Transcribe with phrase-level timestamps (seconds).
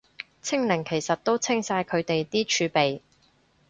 [0.41, 3.01] 清零其實都清晒佢哋啲儲備